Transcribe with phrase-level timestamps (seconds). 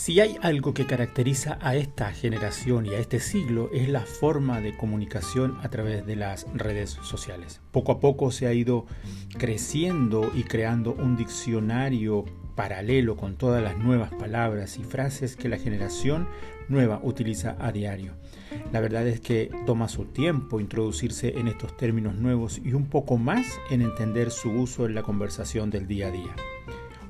[0.00, 4.62] Si hay algo que caracteriza a esta generación y a este siglo es la forma
[4.62, 7.60] de comunicación a través de las redes sociales.
[7.70, 8.86] Poco a poco se ha ido
[9.36, 12.24] creciendo y creando un diccionario
[12.54, 16.26] paralelo con todas las nuevas palabras y frases que la generación
[16.70, 18.14] nueva utiliza a diario.
[18.72, 23.18] La verdad es que toma su tiempo introducirse en estos términos nuevos y un poco
[23.18, 26.34] más en entender su uso en la conversación del día a día.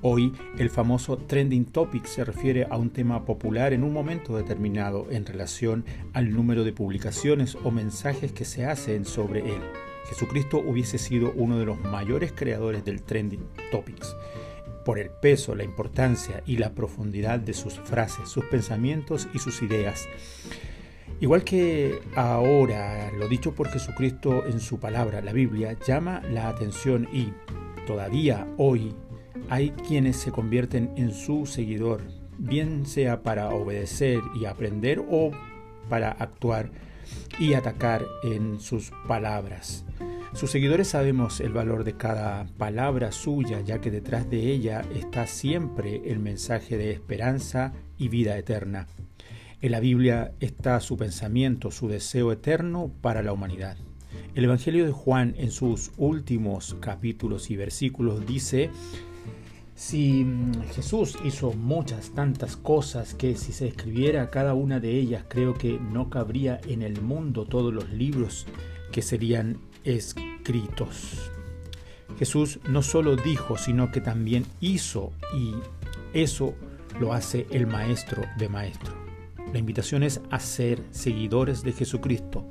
[0.03, 5.07] Hoy el famoso trending topic se refiere a un tema popular en un momento determinado
[5.11, 9.61] en relación al número de publicaciones o mensajes que se hacen sobre él.
[10.09, 14.17] Jesucristo hubiese sido uno de los mayores creadores del trending topics
[14.87, 19.61] por el peso, la importancia y la profundidad de sus frases, sus pensamientos y sus
[19.61, 20.09] ideas.
[21.21, 27.07] Igual que ahora, lo dicho por Jesucristo en su palabra, la Biblia, llama la atención
[27.13, 27.35] y
[27.87, 28.95] todavía hoy
[29.49, 32.03] hay quienes se convierten en su seguidor,
[32.39, 35.31] bien sea para obedecer y aprender o
[35.89, 36.71] para actuar
[37.39, 39.85] y atacar en sus palabras.
[40.33, 45.27] Sus seguidores sabemos el valor de cada palabra suya, ya que detrás de ella está
[45.27, 48.87] siempre el mensaje de esperanza y vida eterna.
[49.61, 53.77] En la Biblia está su pensamiento, su deseo eterno para la humanidad.
[54.35, 58.71] El Evangelio de Juan en sus últimos capítulos y versículos dice,
[59.81, 65.25] si mm, Jesús hizo muchas, tantas cosas que si se escribiera cada una de ellas
[65.27, 68.47] creo que no cabría en el mundo todos los libros
[68.93, 71.31] que serían escritos.
[72.19, 75.55] Jesús no solo dijo, sino que también hizo y
[76.13, 76.55] eso
[77.01, 78.93] lo hace el Maestro de Maestro.
[79.51, 82.45] La invitación es a ser seguidores de Jesucristo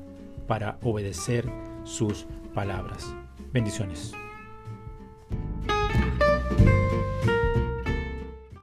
[0.48, 1.48] para obedecer
[1.84, 3.14] sus palabras.
[3.54, 4.16] Bendiciones.